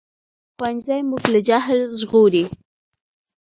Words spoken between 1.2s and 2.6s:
له جهل ژغوري